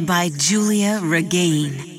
By 0.00 0.28
Giulia 0.30 0.98
Regain. 1.02 1.93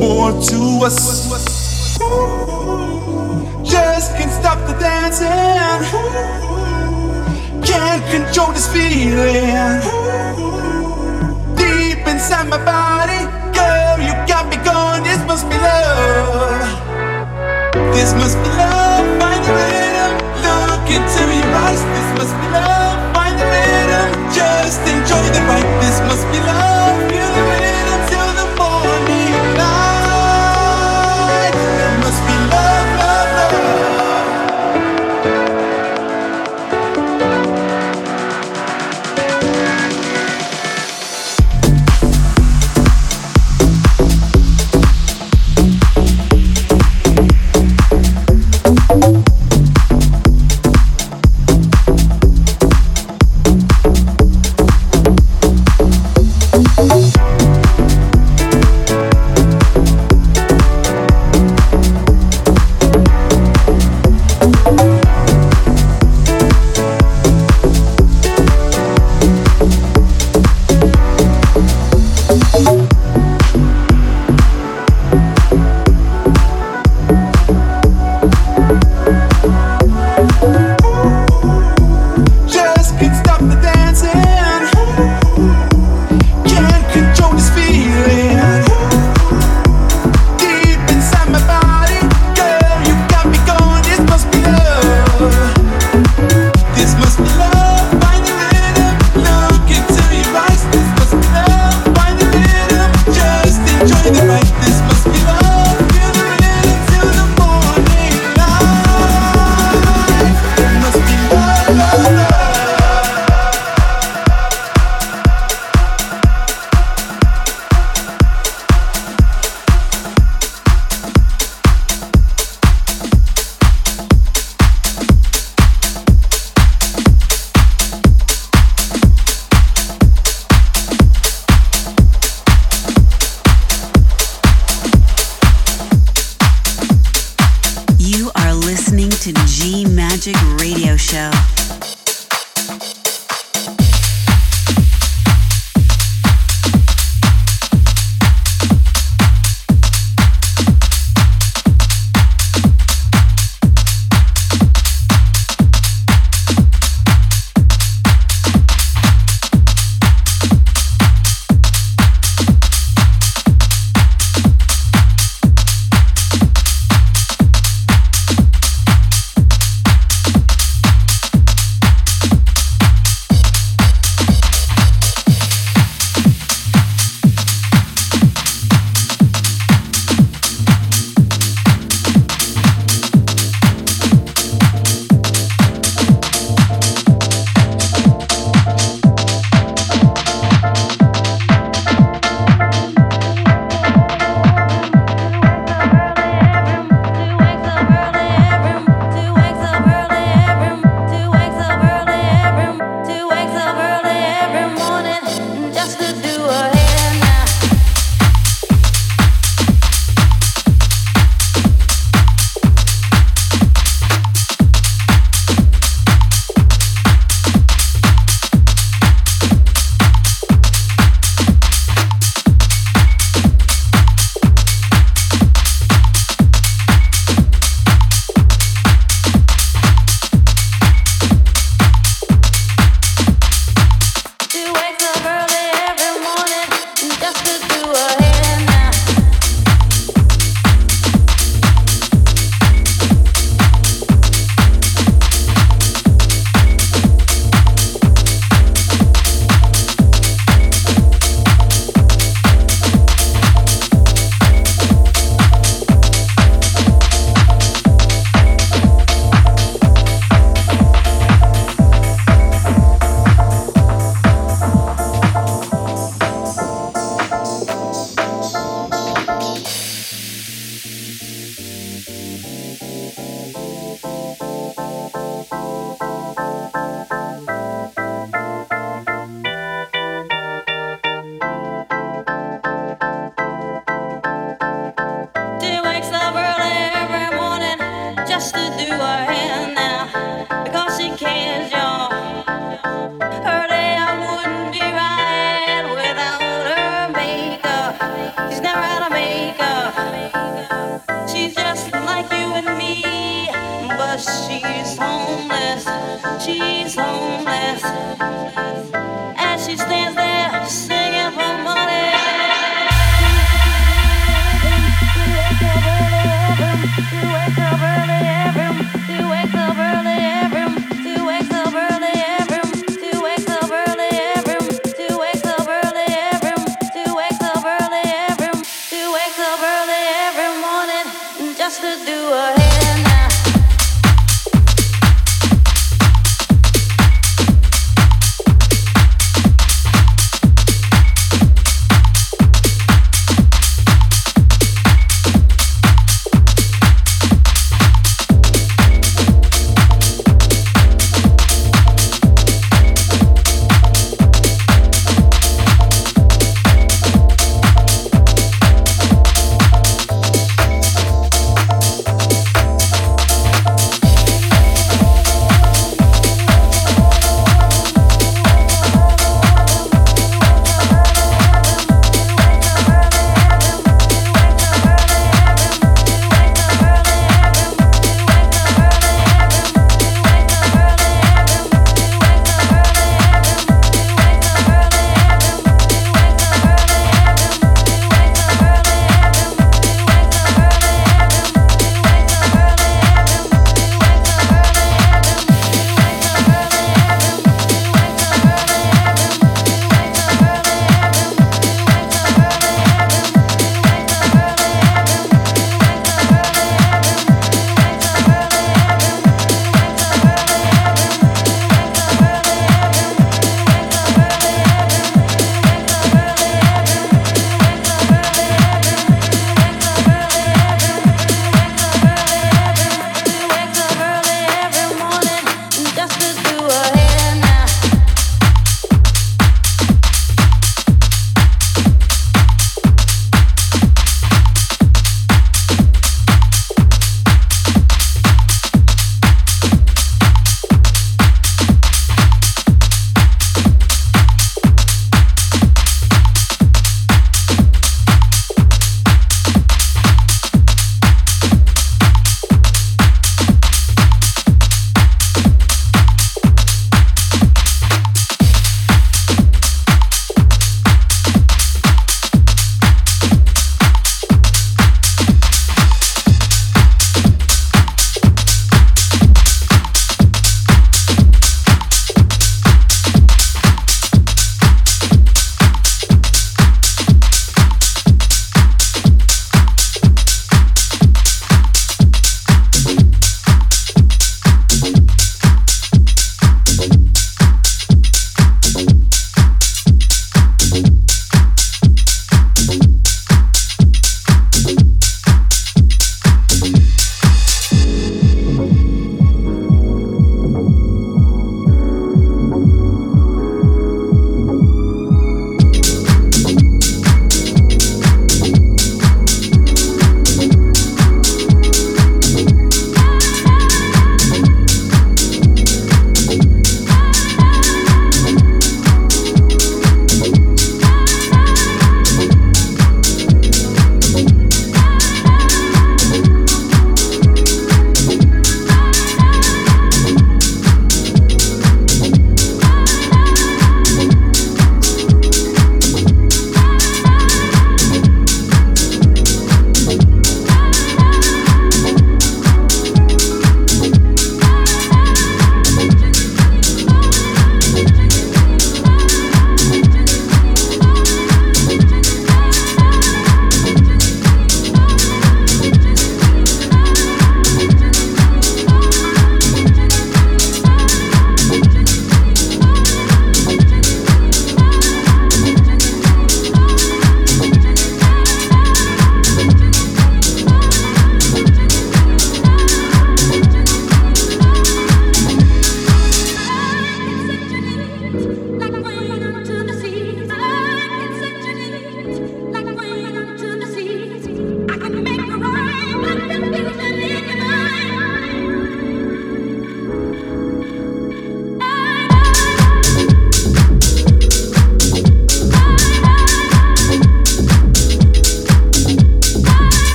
More 0.00 0.32
to 0.32 0.60
us. 0.84 1.98
Just 3.62 4.16
can't 4.16 4.30
stop 4.30 4.58
the 4.66 4.74
dancing. 4.78 5.28
Can't 7.62 8.04
control 8.10 8.52
this 8.52 8.66
feeling. 8.72 9.80
Deep 11.56 12.06
inside 12.06 12.48
my 12.48 12.58
body, 12.64 13.24
girl, 13.54 13.98
you 14.00 14.12
got 14.26 14.48
me 14.50 14.56
gone. 14.64 15.02
This 15.02 15.18
must 15.26 15.48
be 15.48 15.56
love. 15.56 16.68
This 17.94 18.12
must 18.14 18.36
be 18.42 18.50
love. 18.60 19.06
Find 19.20 19.42
the 19.44 19.52
rhythm. 19.52 20.12
Look 20.44 20.86
into 20.90 21.22
your 21.38 21.54
eyes. 21.64 21.82
This 21.94 22.08
must 22.18 22.34
be 22.40 22.46
love. 22.52 23.14
Find 23.14 23.38
the 23.38 23.46
rhythm. 23.46 24.08
Just 24.32 24.80
enjoy 24.80 25.24
the 25.34 25.40
ride. 25.48 25.68
This 25.82 26.00
must 26.08 26.26
be 26.32 26.40
love. 26.40 26.73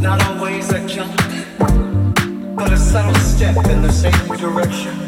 Not 0.00 0.22
always 0.22 0.70
a 0.70 0.86
jump, 0.86 1.14
but 2.56 2.72
a 2.72 2.76
subtle 2.76 3.14
step 3.16 3.56
in 3.66 3.82
the 3.82 3.92
same 3.92 4.36
direction. 4.36 5.05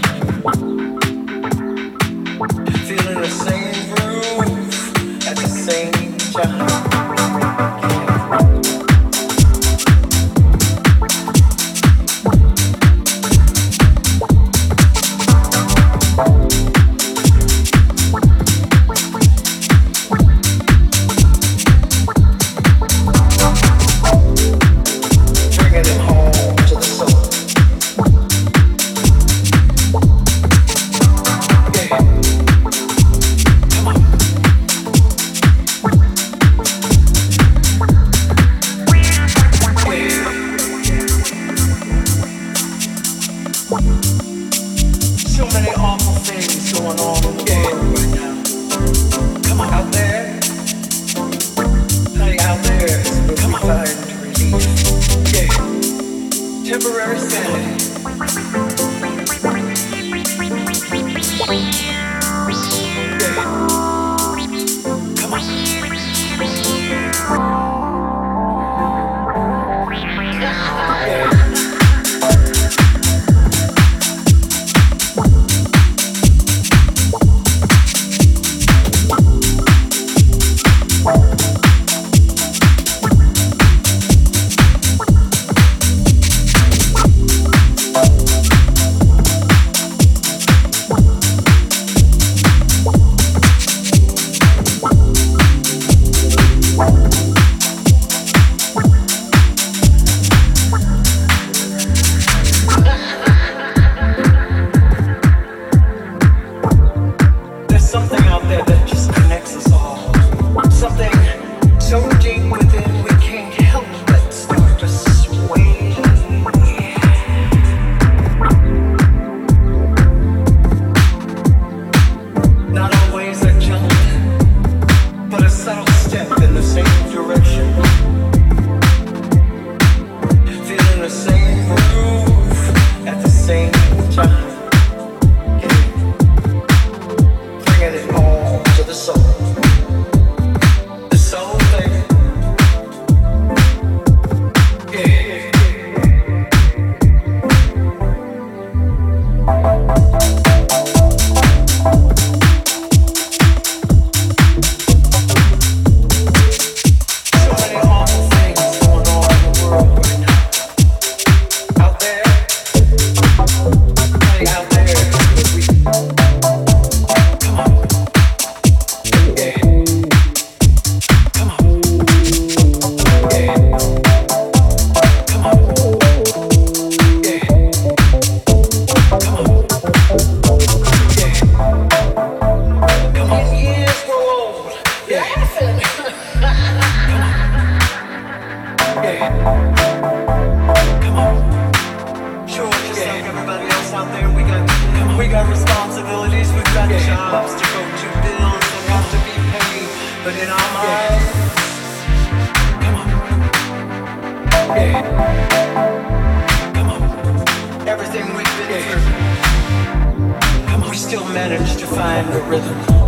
Quando 211.38 213.07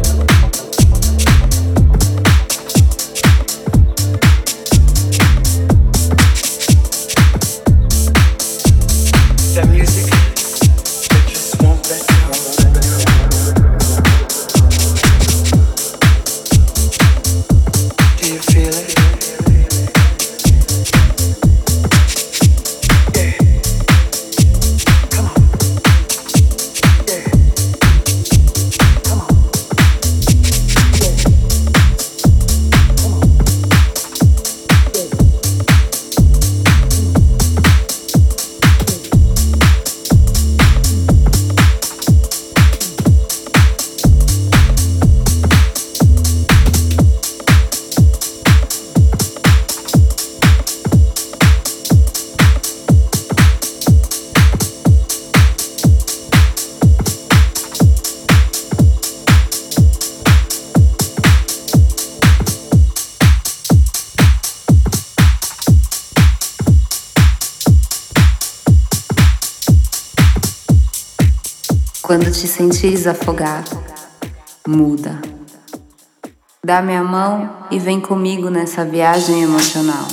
te 72.80 72.86
sentires 72.86 73.06
afogar, 73.06 73.62
muda. 74.66 75.20
Dá 76.64 76.80
minha 76.80 77.04
mão 77.04 77.66
e 77.70 77.78
vem 77.78 78.00
comigo 78.00 78.48
nessa 78.48 78.86
viagem 78.86 79.42
emocional. 79.42 80.06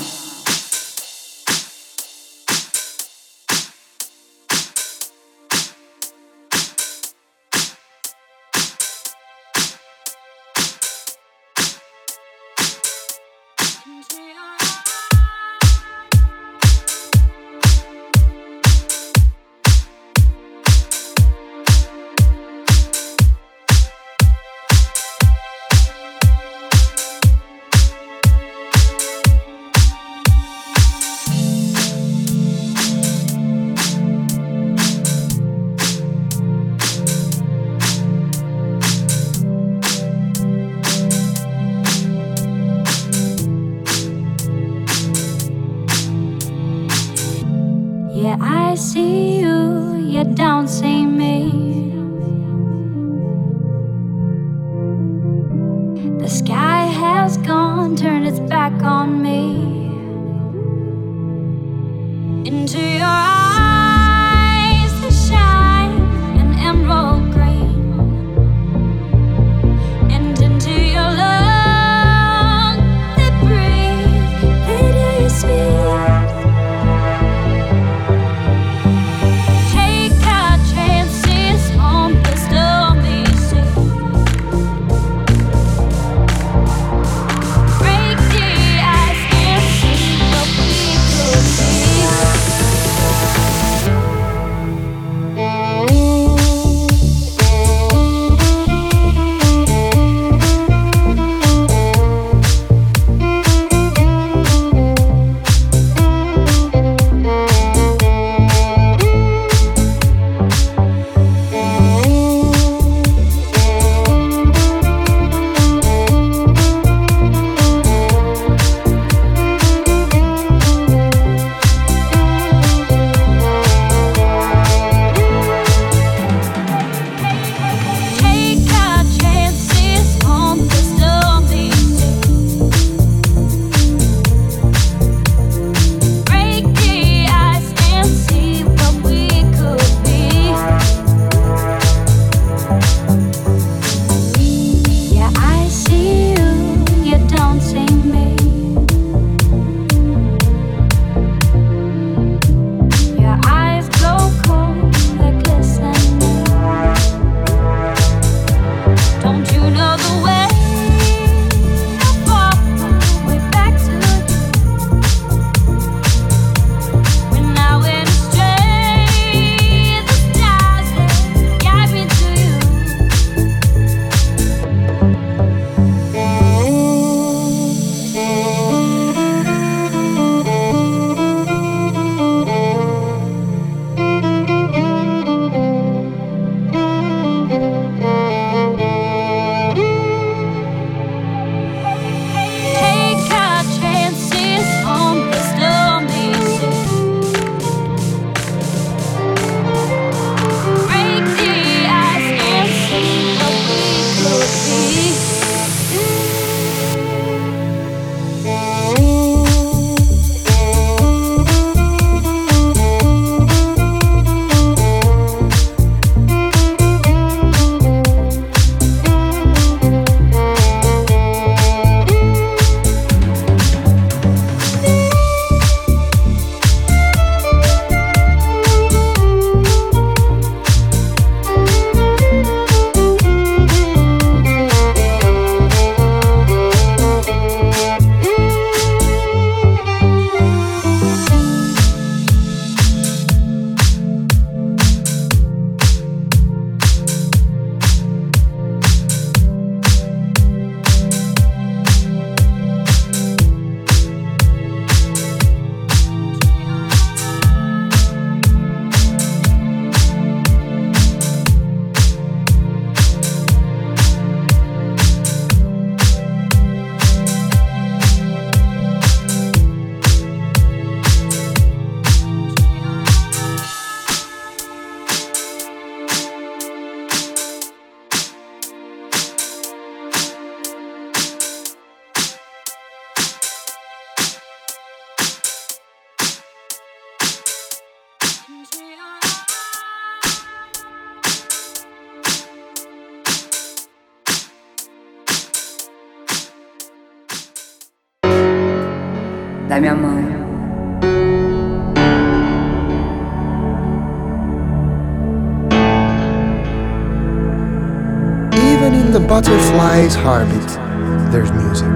Butterfly's 310.08 310.16
heartbeat, 310.16 311.32
there's 311.32 311.51
music. 311.51 311.88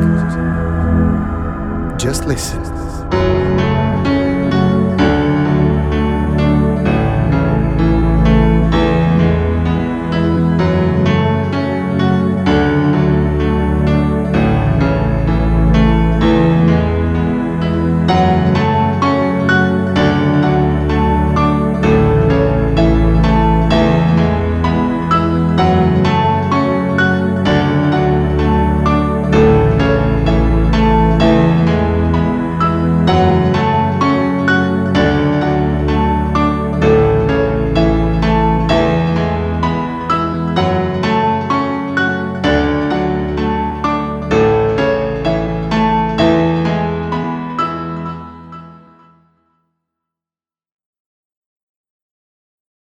Just 1.98 2.26
listen. 2.26 2.61